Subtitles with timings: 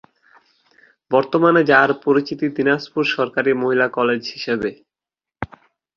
[1.11, 4.69] বর্তমানে যার পরিচিতি দিনাজপুর সরকারি মহিলা কলেজ হিসেবে।